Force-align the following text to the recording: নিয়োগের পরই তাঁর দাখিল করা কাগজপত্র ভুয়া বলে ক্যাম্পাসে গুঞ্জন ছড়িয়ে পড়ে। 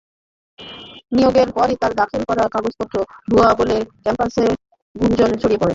নিয়োগের 1.11 1.49
পরই 1.51 1.75
তাঁর 1.81 1.93
দাখিল 1.95 2.21
করা 2.29 2.43
কাগজপত্র 2.53 2.95
ভুয়া 3.29 3.49
বলে 3.59 3.77
ক্যাম্পাসে 4.03 4.45
গুঞ্জন 4.95 5.31
ছড়িয়ে 5.41 5.59
পড়ে। 5.59 5.69